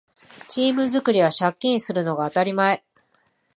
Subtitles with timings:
[0.49, 2.83] チーム作りは借金するのが当たり前